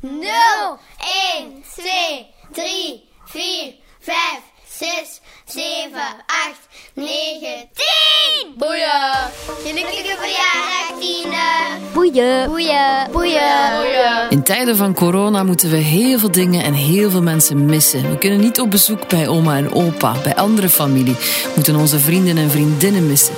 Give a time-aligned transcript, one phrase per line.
[0.00, 5.92] 0, 1, 2, 3, 4, 5, 6, 7,
[6.28, 7.97] 8, 9, 10!
[8.58, 9.30] Boeien!
[9.64, 11.58] Gelukkige verjaardag, Tine!
[11.92, 12.48] Boeien.
[12.48, 14.30] Boeien, boeien.
[14.30, 18.10] In tijden van corona moeten we heel veel dingen en heel veel mensen missen.
[18.10, 21.14] We kunnen niet op bezoek bij oma en opa, bij andere familie.
[21.14, 23.34] We moeten onze vrienden en vriendinnen missen.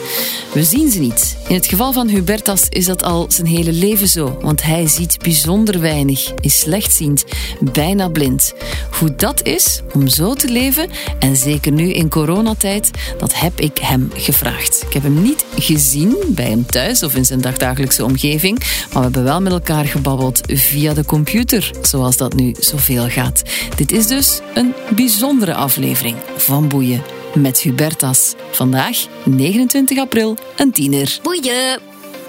[0.52, 1.36] We zien ze niet.
[1.48, 5.18] In het geval van Hubertas is dat al zijn hele leven zo, want hij ziet
[5.22, 7.24] bijzonder weinig, is slechtziend,
[7.60, 8.54] bijna blind.
[8.98, 13.78] Hoe dat is om zo te leven, en zeker nu in coronatijd, dat heb ik
[13.78, 14.82] hem gevraagd.
[14.86, 19.00] Ik heb hem niet gezien bij hem thuis of in zijn dagdagelijkse omgeving, maar we
[19.00, 23.42] hebben wel met elkaar gebabbeld via de computer, zoals dat nu zoveel gaat.
[23.76, 27.02] Dit is dus een bijzondere aflevering van Boeien
[27.34, 28.34] met Hubertas.
[28.50, 31.18] Vandaag, 29 april, een tiener.
[31.22, 31.78] Boeien.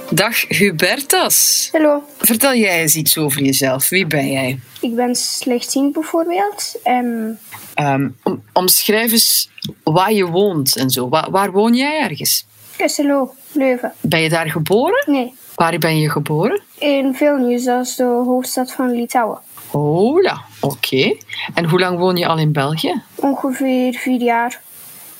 [0.09, 1.69] Dag Hubertas.
[1.71, 3.89] Hallo, Vertel jij eens iets over jezelf.
[3.89, 4.59] Wie ben jij?
[4.81, 6.75] ik ben slechtziend bijvoorbeeld.
[6.83, 7.39] En
[7.75, 8.15] Om,
[8.53, 9.49] omschrijf eens
[9.83, 11.09] waar je woont en zo.
[11.09, 12.45] Waar, waar woon jij ergens?
[12.75, 13.93] Kesselo, Leuven.
[14.01, 15.03] Ben je daar geboren?
[15.05, 16.61] Nee, Waar ben je geboren?
[16.79, 19.39] in Vilnius, dat is de hoofdstad van Litouwen.
[19.71, 21.15] Oh ja, oké.
[21.53, 23.01] En hoe lang woon je al in België?
[23.15, 24.61] Ongeveer vier jaar.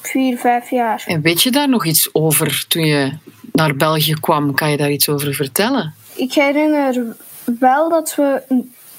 [0.01, 1.03] Vier, vijf jaar.
[1.07, 3.11] En weet je daar nog iets over toen je
[3.51, 4.53] naar België kwam?
[4.53, 5.93] Kan je daar iets over vertellen?
[6.15, 7.15] Ik herinner
[7.59, 8.41] wel dat we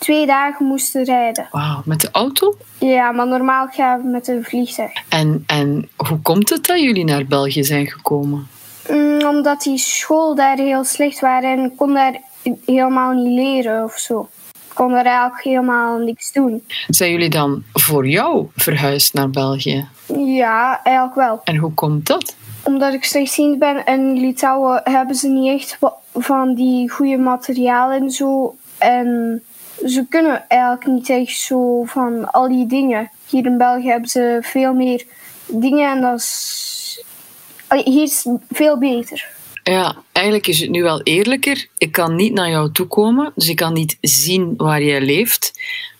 [0.02, 1.46] twee dagen moesten rijden.
[1.50, 2.56] Wauw, met de auto?
[2.78, 4.92] Ja, maar normaal gaan we met een vliegtuig.
[5.08, 8.46] En, en hoe komt het dat jullie naar België zijn gekomen?
[8.88, 12.20] Mm, omdat die school daar heel slecht waren en ik kon daar
[12.64, 14.28] helemaal niet leren of zo.
[14.52, 16.64] Ik kon er eigenlijk helemaal niks doen.
[16.88, 19.88] Zijn jullie dan voor jou verhuisd naar België?
[20.16, 21.40] Ja, eigenlijk wel.
[21.44, 22.36] En hoe komt dat?
[22.62, 25.78] Omdat ik slechtziend ben en in Litouwen hebben ze niet echt
[26.14, 28.56] van die goede materialen en zo.
[28.78, 29.42] En
[29.86, 33.10] ze kunnen eigenlijk niet echt zo van al die dingen.
[33.28, 35.04] Hier in België hebben ze veel meer
[35.46, 37.04] dingen en dat is...
[37.84, 39.30] Hier is het veel beter.
[39.62, 41.66] Ja, eigenlijk is het nu wel eerlijker.
[41.78, 45.52] Ik kan niet naar jou toe komen, dus ik kan niet zien waar jij leeft.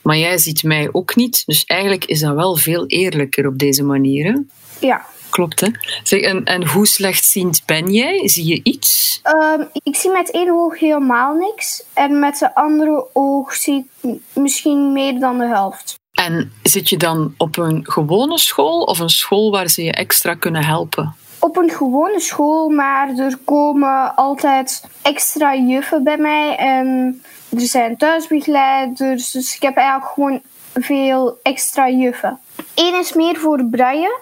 [0.03, 1.42] Maar jij ziet mij ook niet.
[1.47, 4.32] Dus eigenlijk is dat wel veel eerlijker op deze manier.
[4.32, 4.38] Hè?
[4.87, 5.06] Ja.
[5.32, 5.69] Klopt, hè?
[6.03, 8.28] Zeg, en, en hoe slechtziend ben jij?
[8.28, 9.20] Zie je iets?
[9.22, 11.84] Ehm, ik zie met één oog helemaal niks.
[11.93, 16.00] En met de andere oog zie ik misschien meer dan de helft.
[16.12, 20.34] En zit je dan op een gewone school of een school waar ze je extra
[20.34, 21.16] kunnen helpen?
[21.42, 26.56] op een gewone school, maar er komen altijd extra juffen bij mij.
[26.56, 30.41] En er zijn thuisbegeleiders, dus ik heb eigenlijk gewoon
[30.75, 32.38] veel extra juffen.
[32.75, 34.21] Eén is meer voor braille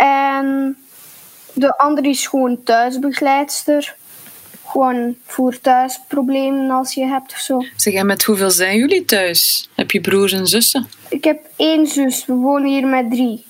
[0.00, 0.76] en
[1.52, 3.94] de andere is gewoon thuisbegeleidster.
[4.66, 7.64] Gewoon voor thuisproblemen als je hebt of zo.
[7.76, 9.68] Zeg, en met hoeveel zijn jullie thuis?
[9.74, 10.88] Heb je broers en zussen?
[11.08, 13.44] Ik heb één zus, we wonen hier met drie.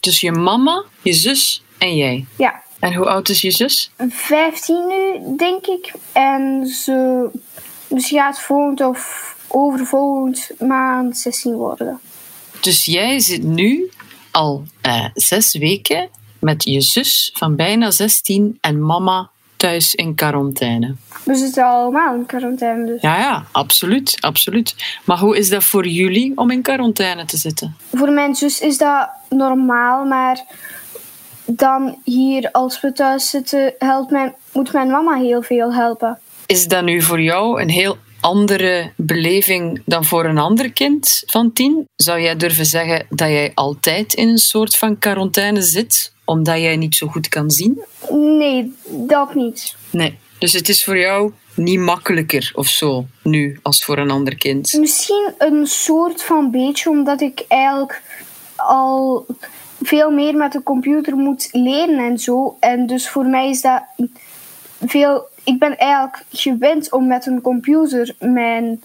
[0.00, 2.24] Dus je mama, je zus en jij.
[2.36, 3.90] Ja, En hoe oud is je zus?
[4.08, 5.92] 15 nu, denk ik.
[6.12, 7.28] En ze,
[7.88, 12.00] dus gaat volgend of over volgend maand 16 worden.
[12.60, 13.90] Dus jij zit nu
[14.36, 16.08] al eh, zes weken
[16.38, 20.94] met je zus van bijna 16 en mama thuis in quarantaine.
[21.24, 23.00] We zitten allemaal in quarantaine dus.
[23.00, 24.74] Ja, ja, absoluut, absoluut.
[25.04, 27.76] Maar hoe is dat voor jullie om in quarantaine te zitten?
[27.92, 30.44] Voor mijn zus is dat normaal, maar
[31.44, 36.18] dan hier als we thuis zitten helpt mijn, moet mijn mama heel veel helpen.
[36.46, 41.52] Is dat nu voor jou een heel andere beleving dan voor een ander kind van
[41.52, 41.88] tien?
[41.96, 46.76] Zou jij durven zeggen dat jij altijd in een soort van quarantaine zit, omdat jij
[46.76, 47.82] niet zo goed kan zien?
[48.10, 49.76] Nee, dat niet.
[49.90, 50.18] Nee.
[50.38, 54.72] Dus het is voor jou niet makkelijker of zo nu als voor een ander kind.
[54.72, 58.02] Misschien een soort van beetje, omdat ik eigenlijk
[58.56, 59.26] al
[59.82, 62.56] veel meer met de computer moet leren en zo.
[62.60, 63.82] En dus voor mij is dat
[64.84, 65.28] veel.
[65.44, 68.82] Ik ben eigenlijk gewend om met een computer mijn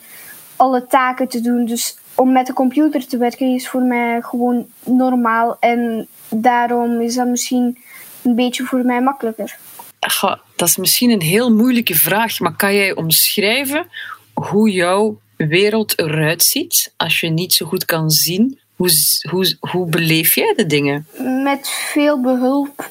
[0.56, 1.66] alle taken te doen.
[1.66, 5.58] Dus om met de computer te werken is voor mij gewoon normaal.
[5.60, 7.78] En daarom is dat misschien
[8.22, 9.58] een beetje voor mij makkelijker.
[10.56, 13.88] Dat is misschien een heel moeilijke vraag, maar kan jij omschrijven
[14.34, 18.60] hoe jouw wereld eruit ziet als je niet zo goed kan zien?
[18.76, 18.90] Hoe,
[19.30, 21.08] hoe, hoe beleef jij de dingen?
[21.44, 22.90] Met veel behulp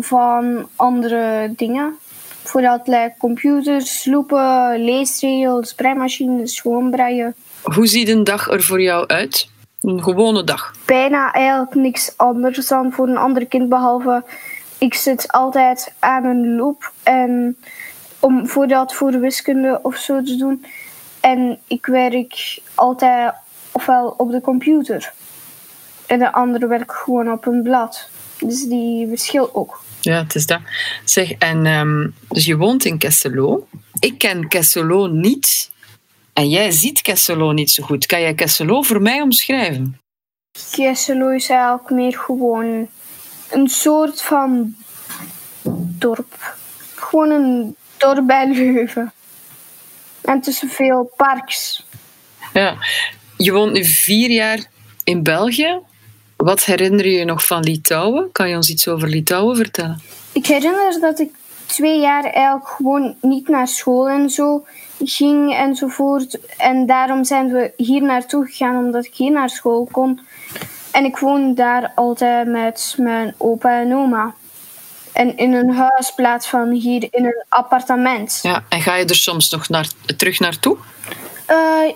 [0.00, 1.98] van andere dingen.
[2.44, 7.34] Vooral like computers, loepen, leesregels, breimachines, gewoon breien.
[7.62, 9.48] Hoe ziet een dag er voor jou uit?
[9.80, 10.74] Een gewone dag.
[10.84, 14.22] Bijna eigenlijk niks anders dan voor een ander kind, behalve
[14.84, 16.92] ik zit altijd aan een loop.
[17.02, 17.56] En
[18.20, 20.64] om voor dat voor wiskunde of zo te doen.
[21.20, 23.34] En ik werk altijd
[23.72, 25.12] ofwel op de computer.
[26.06, 28.08] En de andere werk gewoon op een blad.
[28.38, 29.83] Dus die verschilt ook.
[30.04, 30.60] Ja, het is dat.
[31.04, 33.68] Zeg, en ehm, dus je woont in Kesselo.
[33.98, 35.70] Ik ken Kesselo niet.
[36.32, 38.06] En jij ziet Kesselo niet zo goed.
[38.06, 40.00] Kan jij Kesselo voor mij omschrijven?
[40.70, 42.88] Kesselo is eigenlijk meer gewoon
[43.50, 44.74] een soort van
[45.98, 46.56] dorp.
[46.94, 49.12] Gewoon een dorp bij Leuven.
[50.22, 51.86] En tussen veel parks.
[52.52, 52.76] Ja.
[53.36, 54.58] Je woont nu vier jaar
[55.04, 55.80] in België.
[56.44, 58.32] Wat herinner je je nog van Litouwen?
[58.32, 60.00] Kan je ons iets over Litouwen vertellen?
[60.32, 61.30] Ik herinner dat ik
[61.66, 64.64] twee jaar eigenlijk gewoon niet naar school en zo
[65.04, 66.38] ging enzovoort.
[66.56, 70.20] En daarom zijn we hier naartoe gegaan, omdat ik hier naar school kon.
[70.90, 74.34] En ik woon daar altijd met mijn opa en oma.
[75.12, 78.38] En in een huis in plaats van hier in een appartement.
[78.42, 80.76] Ja, en ga je er soms nog naar, terug naartoe?
[81.50, 81.94] Uh,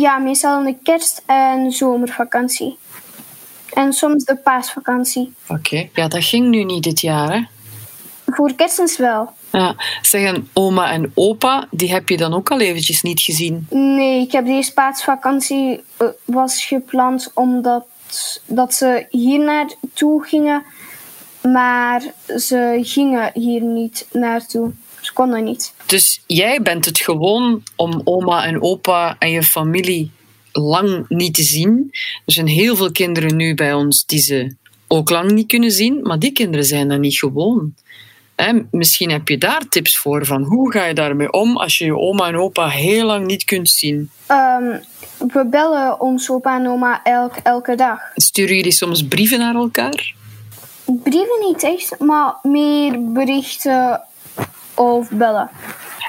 [0.00, 2.78] ja, meestal in de kerst- en zomervakantie.
[3.72, 5.32] En soms de paasvakantie.
[5.48, 7.40] Oké, ja, dat ging nu niet dit jaar, hè?
[8.26, 9.30] Voor kerstens wel.
[9.52, 13.66] Ja, zeggen oma en opa, die heb je dan ook al eventjes niet gezien?
[13.70, 17.86] Nee, ik heb deze paasvakantie uh, was gepland omdat
[18.46, 20.62] dat ze hier naartoe gingen,
[21.42, 22.02] maar
[22.36, 24.72] ze gingen hier niet naartoe.
[25.00, 25.74] Ze konden niet.
[25.86, 30.10] Dus jij bent het gewoon om oma en opa en je familie
[30.52, 31.88] lang niet te zien.
[32.26, 34.54] Er zijn heel veel kinderen nu bij ons die ze
[34.88, 37.74] ook lang niet kunnen zien, maar die kinderen zijn dat niet gewoon.
[38.70, 41.96] misschien heb je daar tips voor van hoe ga je daarmee om als je je
[41.96, 44.10] oma en opa heel lang niet kunt zien?
[44.30, 44.80] Um,
[45.32, 48.00] we bellen ons opa en oma elk, elke dag.
[48.14, 50.14] Sturen jullie soms brieven naar elkaar?
[50.84, 54.00] Brieven niet echt, maar meer berichten
[54.74, 55.50] of bellen.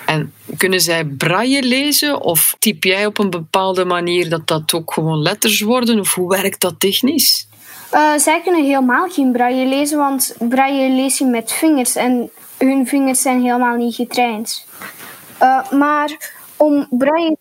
[0.06, 4.94] En kunnen zij braille lezen of typ jij op een bepaalde manier dat dat ook
[4.94, 6.00] gewoon letters worden?
[6.00, 7.48] Of hoe werkt dat technisch?
[7.94, 12.88] Uh, zij kunnen helemaal geen braille lezen, want braille lees je met vingers en hun
[12.88, 14.68] vingers zijn helemaal niet getraind.
[15.42, 17.38] Uh, maar om braille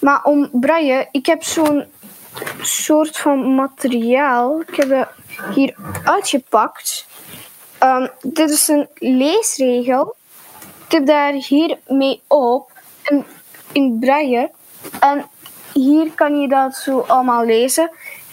[0.00, 1.84] maar om braille, ik heb zo'n
[2.60, 4.60] soort van materiaal.
[4.60, 5.08] Ik heb het
[5.54, 7.06] hier uitgepakt.
[7.82, 10.16] Um, dit is een leesregel.
[10.90, 12.72] Ik heb daar hier mee op.
[13.02, 13.26] En
[13.72, 14.50] in braille.
[15.00, 15.26] En
[15.72, 17.90] hier kan je dat zo allemaal lezen.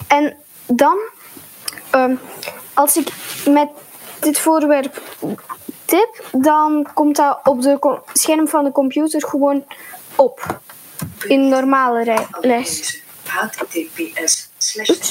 [0.08, 0.98] En dan,
[1.94, 2.20] um,
[2.74, 3.08] als ik
[3.48, 3.68] met
[4.20, 5.02] dit voorwerp
[5.84, 9.64] tip, dan komt dat op de scherm van de computer gewoon
[10.16, 10.60] op
[11.26, 13.02] in normale les.
[13.24, 14.48] HTTPS.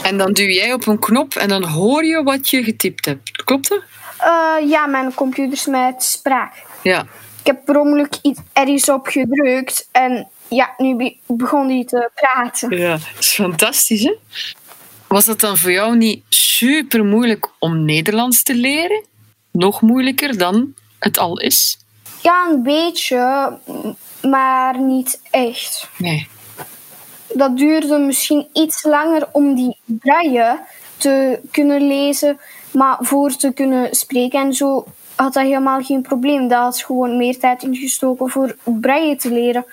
[0.04, 3.44] En dan duw jij op een knop en dan hoor je wat je getypt hebt.
[3.44, 3.82] Klopt dat?
[4.22, 6.64] Uh, ja, mijn computer is met spraak.
[6.82, 7.06] Ja.
[7.48, 12.78] Ik heb per ongeluk iets ergens op gedrukt en ja, nu begon hij te praten.
[12.78, 14.16] Ja, dat is fantastisch hè?
[15.08, 19.04] Was dat dan voor jou niet super moeilijk om Nederlands te leren?
[19.52, 21.78] Nog moeilijker dan het al is?
[22.22, 23.58] Ja, een beetje
[24.22, 25.90] maar niet echt.
[25.98, 26.28] Nee.
[27.34, 30.60] Dat duurde misschien iets langer om die braille
[30.98, 32.40] te kunnen lezen,
[32.72, 34.86] maar voor te kunnen spreken en zo
[35.18, 36.48] had dat helemaal geen probleem.
[36.48, 39.66] Dat had gewoon meer tijd ingestoken voor braille te leren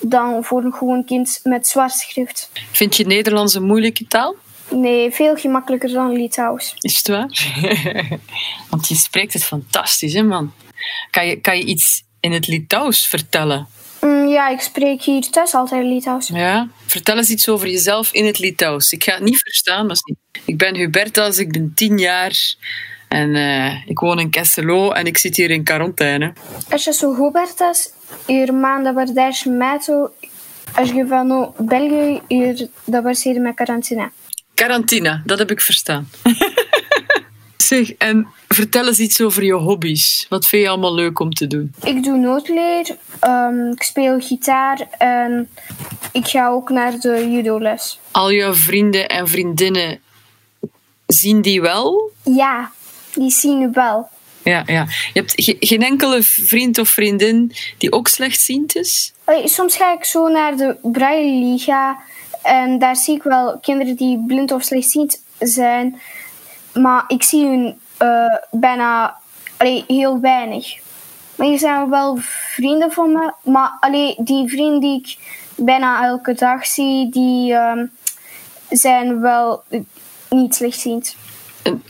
[0.00, 2.50] dan voor een gewoon kind met zwartschrift.
[2.72, 4.34] Vind je Nederlands een moeilijke taal?
[4.70, 6.74] Nee, veel gemakkelijker dan Litouws.
[6.78, 7.30] Is het waar?
[8.70, 10.52] Want je spreekt het fantastisch, hè man?
[11.10, 13.68] Kan je, kan je iets in het Litouws vertellen?
[14.00, 16.28] Mm, ja, ik spreek hier thuis altijd Litouws.
[16.28, 16.68] Ja?
[16.86, 18.92] Vertel eens iets over jezelf in het Litouws.
[18.92, 19.96] Ik ga het niet verstaan, maar
[20.44, 22.54] ik ben Hubertas, ik ben tien jaar
[23.08, 26.32] en uh, ik woon in Kesselo en ik zit hier in quarantaine.
[26.68, 27.92] Aš esu Hubertas
[28.26, 30.08] ir man dabar 10 metų.
[30.76, 34.10] Aš gyvenu Belgijoje ir dabar sėdime karantine.
[34.54, 36.08] Karantina, dat heb ik verstaan.
[37.68, 40.26] zeg, en vertel eens iets over je hobby's.
[40.28, 41.74] Wat vind je allemaal leuk om te doen?
[41.84, 42.96] Ik doe noodleer,
[43.26, 45.48] um, ik speel gitaar en
[46.12, 47.98] ik ga ook naar de judoles.
[48.10, 50.00] Al jouw vrienden en vriendinnen,
[51.06, 52.10] zien die wel?
[52.22, 52.72] Ja,
[53.14, 54.08] die zien wel.
[54.42, 54.86] Ja, ja.
[55.12, 59.12] Je hebt geen enkele vriend of vriendin die ook slechtziend is?
[59.44, 61.98] Soms ga ik zo naar de Braille Liga
[62.42, 66.00] en daar zie ik wel kinderen die blind of slechtziend zijn.
[66.74, 69.16] Maar ik zie hun uh, bijna
[69.56, 70.76] allee, heel weinig.
[71.34, 73.32] Maar die zijn wel vrienden van me.
[73.42, 75.16] Maar allee, die vrienden die ik
[75.56, 77.82] bijna elke dag zie, die uh,
[78.70, 79.62] zijn wel
[80.28, 81.16] niet slechtziend.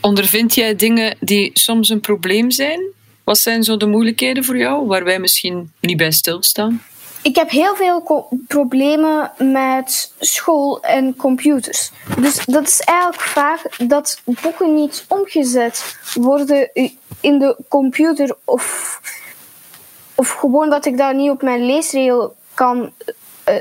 [0.01, 2.81] Ondervind jij dingen die soms een probleem zijn?
[3.23, 6.81] Wat zijn zo de moeilijkheden voor jou, waar wij misschien niet bij stilstaan?
[7.21, 11.91] ik heb heel veel problemen met school en computers.
[12.17, 16.69] Dus dat is eigenlijk vaak dat boeken niet omgezet worden
[17.21, 18.99] in de computer of,
[20.15, 22.93] of gewoon dat ik daar niet op mijn leesrail kan
[23.43, 23.55] eh,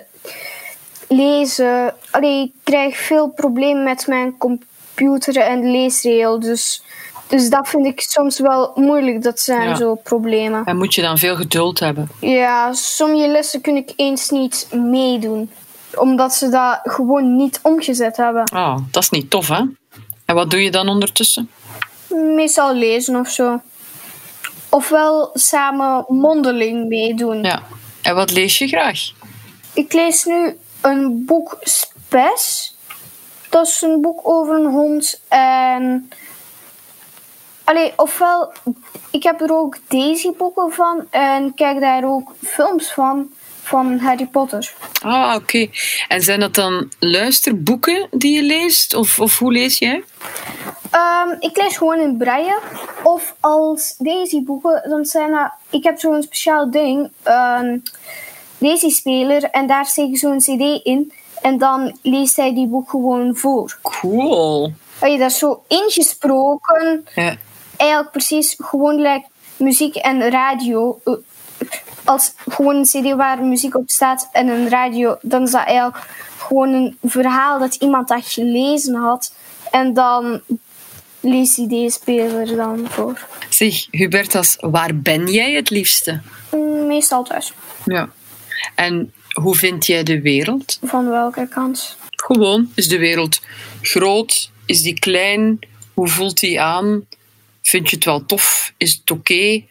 [1.08, 1.94] lezen.
[2.10, 4.66] Allee, ik krijg veel problemen met mijn computer
[5.00, 6.40] en leesrail.
[6.40, 6.82] Dus,
[7.26, 9.22] dus dat vind ik soms wel moeilijk.
[9.22, 9.74] Dat zijn Ja.
[9.74, 10.64] zo problemen.
[10.64, 12.08] En moet je dan veel geduld hebben.
[12.20, 15.50] Ja, sommige lessen kun ik eens niet meedoen.
[15.94, 18.50] Omdat ze dat gewoon niet omgezet hebben.
[18.54, 19.62] Oh, dat is niet tof, hè?
[20.24, 21.50] En wat doe je dan ondertussen?
[22.08, 23.60] Meestal lezen of zo.
[24.68, 27.42] Ofwel samen mondeling meedoen.
[27.42, 27.62] Ja.
[28.02, 29.00] En wat lees je graag?
[29.74, 32.74] Ik lees nu een boek Spes.
[33.48, 35.20] Dat is een boek over een hond.
[35.28, 36.10] En.
[37.64, 38.52] Allee, ofwel,
[39.10, 41.06] ik heb er ook Daisy boeken van.
[41.10, 43.30] En kijk daar ook films van.
[43.62, 44.74] Van Harry Potter.
[45.02, 45.68] Ah, oké.
[46.08, 48.94] En zijn dat dan luisterboeken die je leest?
[48.94, 50.04] Of, of hoe lees jij?
[50.90, 52.58] Ehm, ik lees gewoon in braille.
[53.02, 55.50] Of als Daisy boeken, dan zijn dat...
[55.70, 57.10] Ik heb zo'n speciaal ding.
[57.22, 57.84] Een
[58.58, 59.42] Daisy speler.
[59.44, 61.12] En daar steek ik zo'n cd in.
[61.42, 63.78] En dan leest hij die boek gewoon voor.
[63.82, 64.72] Cool.
[64.98, 67.06] Allee, dat is zo ingesproken.
[67.14, 67.36] Ja.
[67.76, 69.26] Eigenlijk precies gewoon like
[69.56, 71.00] muziek en radio.
[71.04, 71.12] Eh,
[72.04, 76.06] Als gewoon een cd waar muziek op staat en een radio, dan is dat eigenlijk
[76.38, 79.32] gewoon een verhaal dat iemand dat gelezen had.
[79.70, 80.40] En dan
[81.20, 83.26] leest die deze speler dan voor.
[83.48, 86.20] Zeg, Hubertas, waar ben jij het liefste?
[86.52, 87.52] Mm, Meestal thuis.
[87.84, 88.08] Ja.
[88.74, 90.78] En hoe vind jij de wereld?
[90.82, 91.96] Van welke kant?
[92.10, 93.40] Gewoon, is de wereld
[93.82, 94.50] groot?
[94.66, 95.58] Is die klein?
[95.94, 97.06] Hoe voelt die aan?
[97.62, 98.72] Vind je het wel tof?
[98.76, 99.62] Is het oké?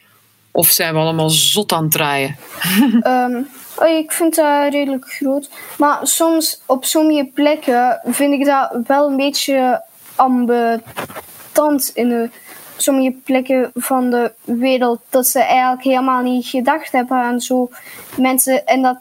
[0.51, 2.35] Of zijn we allemaal zot aan het draaien?
[3.01, 3.41] Ehm,
[3.75, 5.49] oh, ik vind dat redelijk groot.
[5.77, 9.83] Maar soms op sommige plekken vind ik dat wel een beetje
[10.15, 12.29] ambetant in de,
[12.77, 14.99] sommige plekken van de wereld.
[15.09, 17.69] Dat ze eigenlijk helemaal niet gedacht hebben aan zo
[18.17, 18.65] mensen.
[18.65, 18.97] En dat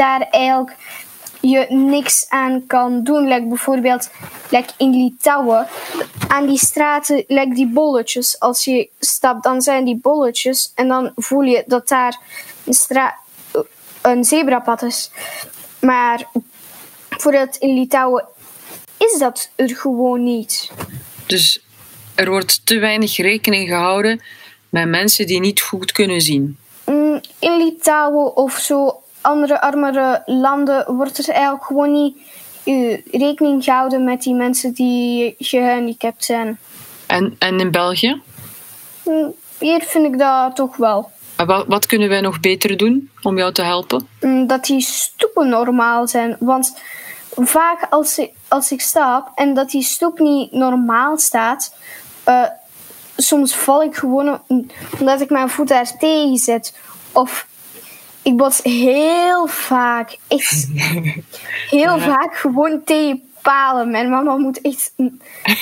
[0.00, 0.76] daar eigenlijk
[1.40, 3.28] je niks aan kan doen.
[3.28, 4.10] Like bijvoorbeeld
[4.50, 5.66] like in Litouwen.
[6.28, 8.40] Aan die straten, like die bolletjes.
[8.40, 10.72] Als je stapt, dan zijn die bolletjes.
[10.74, 12.18] En dan voel je dat daar
[12.64, 13.16] een, stra
[14.02, 15.10] een zebrapad is.
[15.80, 16.28] Maar
[17.08, 18.24] bijvoorbeeld in Litouwen
[18.96, 20.70] is dat er gewoon niet.
[21.26, 21.64] Dus
[22.14, 24.22] er wordt te weinig rekening gehouden
[24.68, 26.58] met mensen die niet goed kunnen zien.
[26.86, 32.16] Mm, In Litouwen of zo andere armere landen wordt er eigenlijk gewoon niet
[33.10, 36.58] rekening gehouden met die mensen die gehandicapt zijn.
[37.06, 38.20] En, en in België?
[39.04, 41.10] Mm, Hier vind ik dat toch wel.
[41.46, 44.08] Wat, wat kunnen wij nog beter doen om jou te helpen?
[44.20, 46.36] Mm, Dat die stoepen normaal zijn.
[46.40, 46.76] Want
[47.36, 51.74] vaak als ik, als ik stap en dat die stoep niet normaal staat,
[52.24, 52.44] eh,
[53.16, 54.66] soms val ik gewoon om-
[54.98, 56.76] omdat ik mijn voet daar tegen zet.
[57.12, 57.46] Of
[58.30, 60.68] ik bots heel vaak, echt
[61.78, 63.90] heel vaak gewoon tegen palen.
[63.90, 64.92] Mijn mama moet echt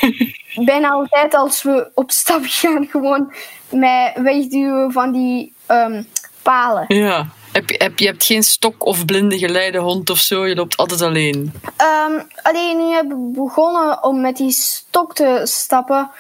[0.71, 3.33] bijna altijd als we op stap gaan gewoon
[3.69, 6.03] mij wegduwen van die ehm,
[6.43, 6.85] palen.
[6.89, 7.29] Ja.
[7.53, 10.77] Heb je, heb, je hebt geen stok of blinde geleide hond of zo, je loopt
[10.77, 11.53] altijd alleen.
[11.77, 16.11] Ehm, alleen nu heb ik begonnen om met die stok te stappen.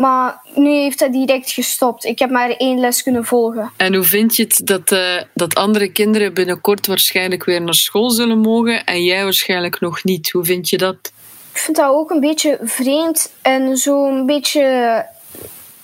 [0.00, 2.04] Maar nu heeft dat direct gestopt.
[2.04, 3.70] Ik heb maar één les kunnen volgen.
[3.76, 8.10] En hoe vind je het dat, eh, dat andere kinderen binnenkort waarschijnlijk weer naar school
[8.10, 10.30] zullen mogen en jij waarschijnlijk nog niet?
[10.30, 11.12] Hoe vind je dat?
[11.52, 15.06] Ik vind dat ook een beetje vreemd en zo'n beetje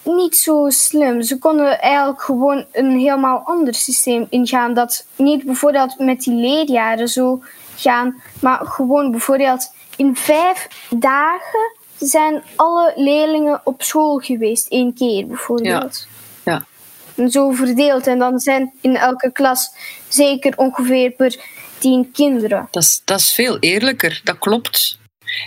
[0.03, 1.23] niet zo slim.
[1.23, 4.75] Ze konden eigenlijk gewoon een helemaal ander systeem ingaan.
[4.75, 7.43] Dat niet bijvoorbeeld met die leerjaren zo
[7.77, 14.69] gaan, maar gewoon bijvoorbeeld in vijf dagen zijn alle leerlingen op school geweest.
[14.69, 16.07] één keer bijvoorbeeld.
[16.45, 16.67] Ja.
[17.15, 18.07] En zo verdeeld.
[18.07, 19.71] En dan zijn in elke klas
[20.09, 21.41] zeker ongeveer per
[21.79, 22.69] tien kinderen.
[22.71, 24.99] Dat is, dat is veel eerlijker, dat klopt.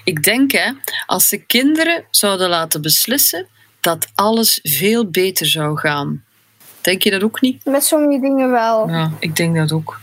[0.03, 0.71] Ik denk, hè,
[1.05, 3.47] als ze kinderen zouden laten beslissen,
[3.79, 6.23] dat alles veel beter zou gaan.
[6.81, 7.65] Denk je dat ook niet?
[7.65, 8.89] Met sommige dingen wel.
[8.89, 9.99] Ja, ik denk dat ook.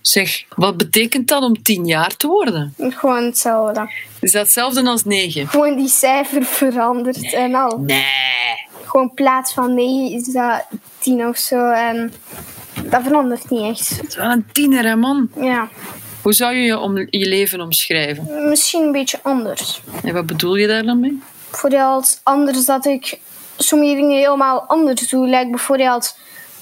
[0.00, 2.74] Zeg, wat betekent dat om tien jaar te worden?
[2.78, 3.90] Gewoon hetzelfde.
[4.20, 5.48] Is dat hetzelfde als negen?
[5.48, 7.78] Gewoon die cijfer verandert en al.
[7.78, 8.04] Nee.
[8.84, 10.66] Gewoon in plaats van 9 is dat
[10.98, 11.70] 10 of zo.
[11.70, 12.12] En
[12.84, 13.88] dat verandert niet echt.
[13.88, 15.30] Het is wel een tiener, hè, man.
[15.40, 15.68] Ja,
[16.22, 18.48] Hoe zou je je, om, je leven omschrijven?
[18.48, 19.80] misschien een beetje anders.
[20.04, 21.22] En wat bedoel je daar dan mee?
[21.50, 23.18] Bijvoorbeeld anders dat ik
[23.56, 25.26] sommige dingen helemaal anders doe.
[25.26, 26.16] Like bijvoorbeeld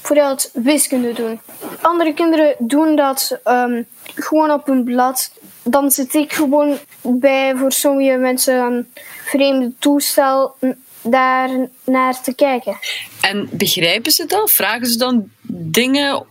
[0.09, 1.41] bijvoorbeeld wiskunde doen.
[1.81, 3.83] Andere kinderen doen dat ehm,
[4.15, 5.31] gewoon op een blad.
[5.63, 8.93] Dan zit ik gewoon bij voor sommige mensen een
[9.25, 10.57] vreemde toestel
[11.03, 11.51] daar
[11.85, 12.79] naar te kijken.
[13.21, 14.51] En begrijpen ze dat?
[14.51, 16.27] Vragen ze dan dingen?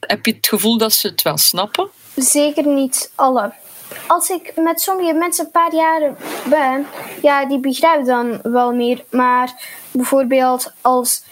[0.00, 1.88] Heb je het gevoel dat ze het wel snappen?
[2.14, 3.52] Zeker niet alle.
[4.06, 6.14] Als ik met sommige mensen een paar jaar
[6.48, 6.86] ben,
[7.22, 9.04] ja, die begrijpen dan wel meer.
[9.10, 9.52] Maar
[9.96, 11.22] bijvoorbeeld als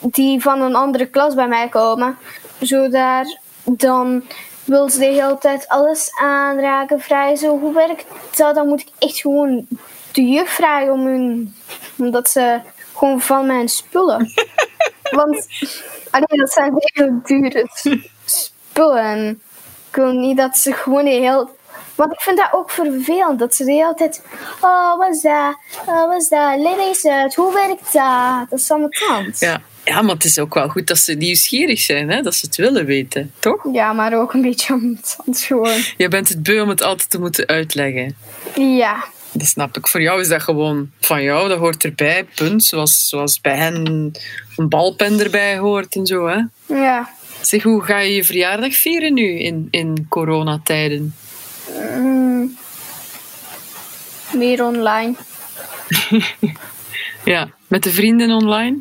[0.00, 2.16] die van een andere klas bij mij komen,
[2.62, 4.22] zo daar, dan
[4.64, 8.54] wil ze de hele tijd alles aanraken, vragen zo, hoe werkt dat?
[8.54, 9.66] Dan moet ik echt gewoon
[10.12, 11.54] de juf vragen om hun,
[11.98, 12.60] omdat ze
[12.94, 14.32] gewoon van mijn spullen.
[15.10, 15.46] Want
[16.10, 17.68] dat zijn heel dure
[18.24, 19.40] spullen.
[19.88, 21.48] Ik wil niet dat ze gewoon de hele
[21.96, 24.22] want ik vind dat ook vervelend, dat ze de hele tijd...
[24.60, 25.56] Oh, wat is dat?
[25.86, 26.58] Oh, wat is dat?
[26.58, 27.34] Leg eens uit.
[27.34, 28.50] Hoe werkt dat?
[28.50, 29.40] Dat is allemaal kant.
[29.40, 29.62] Ja.
[29.84, 32.22] ja, maar het is ook wel goed dat ze nieuwsgierig zijn, hè?
[32.22, 33.66] dat ze het willen weten, toch?
[33.72, 35.80] Ja, maar ook een beetje om het gewoon.
[35.96, 38.16] Je bent het beu om het altijd te moeten uitleggen.
[38.54, 39.04] Ja.
[39.32, 39.86] Dat snap ik.
[39.86, 42.64] Voor jou is dat gewoon van jou, dat hoort erbij, punt.
[42.64, 44.12] Zoals, zoals bij hen
[44.56, 46.40] een balpen erbij hoort en zo, hè?
[46.74, 47.10] Ja.
[47.40, 51.14] Zeg, hoe ga je je verjaardag vieren nu in, in coronatijden?
[51.94, 52.56] Mm,
[54.32, 55.14] meer online.
[57.24, 58.78] ja, met de vrienden online?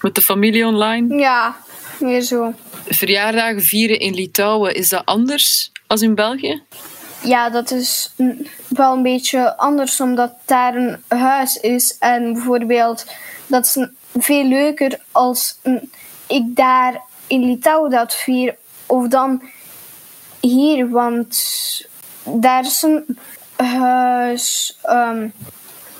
[0.00, 1.18] Met de familie online?
[1.18, 1.56] Ja,
[1.98, 2.54] meer zo.
[2.88, 6.62] Verjaardagen vieren in Litouwen, is dat anders als in België?
[7.22, 8.12] Ja, dat is
[8.68, 11.96] wel een beetje anders, omdat daar een huis is.
[11.98, 13.06] En bijvoorbeeld,
[13.46, 15.58] dat is veel leuker als
[16.26, 18.56] ik daar in Litouwen dat vier.
[18.86, 19.42] Of dan
[20.40, 21.44] hier, want
[22.26, 23.18] daar is een
[23.56, 25.32] huis um, in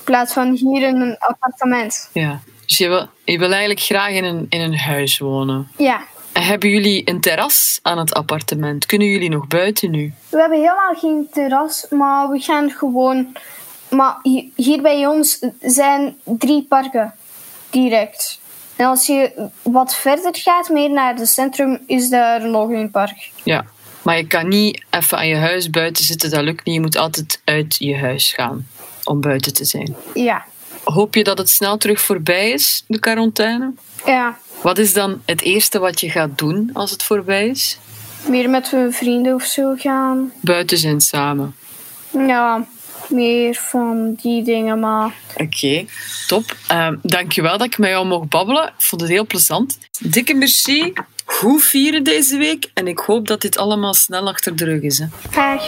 [0.03, 2.09] plaats van hier in een appartement.
[2.13, 5.67] Ja, dus je wil, je wil eigenlijk graag in een, in een huis wonen.
[5.77, 6.01] Ja.
[6.31, 8.85] En hebben jullie een terras aan het appartement?
[8.85, 10.13] Kunnen jullie nog buiten nu?
[10.29, 13.35] We hebben helemaal geen terras, maar we gaan gewoon.
[13.89, 14.17] Maar
[14.55, 17.13] hier bij ons zijn drie parken
[17.69, 18.39] direct.
[18.75, 23.31] En als je wat verder gaat, meer naar het centrum, is daar nog een park.
[23.43, 23.65] Ja,
[24.07, 26.75] maar je kan niet even aan je huis buiten zitten, dat lukt niet.
[26.75, 28.67] Je moet altijd uit je huis gaan
[29.03, 29.95] om buiten te zijn.
[30.13, 30.45] Ja.
[30.83, 33.73] Hoop je dat het snel terug voorbij is, de quarantaine?
[34.05, 34.37] Ja.
[34.61, 37.77] Wat is dan het eerste wat je gaat doen als het voorbij is?
[38.27, 40.31] Meer met mijn vrienden of zo gaan.
[40.41, 41.55] Buiten zijn samen?
[42.11, 42.65] Ja,
[43.09, 45.13] meer van die dingen, maar...
[45.35, 45.85] Oké,
[46.27, 46.55] top.
[46.71, 48.67] Uh, dankjewel dat ik met jou mocht babbelen.
[48.67, 49.77] Ik vond het heel plezant.
[49.99, 50.93] Dikke merci
[51.37, 52.71] goed vieren deze week.
[52.73, 54.99] En ik hoop dat dit allemaal snel achter de rug is.
[54.99, 55.05] Hè.
[55.31, 55.67] Graag.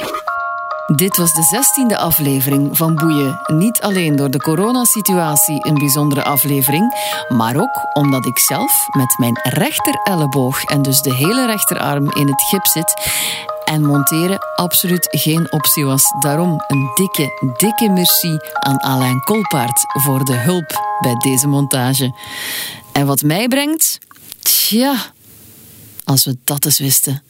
[0.96, 3.40] Dit was de zestiende aflevering van Boeien.
[3.48, 6.94] Niet alleen door de coronasituatie een bijzondere aflevering,
[7.28, 12.28] maar ook omdat ik zelf met mijn rechter elleboog en dus de hele rechterarm in
[12.28, 13.12] het gips zit
[13.66, 16.04] en monteren absoluut geen optie was.
[16.20, 22.14] Daarom een dikke, dikke merci aan Alain Kolpaard voor de hulp bij deze montage.
[22.92, 23.98] En wat mij brengt?
[24.42, 24.96] Tja,
[26.10, 27.24] als we dat eens wisten.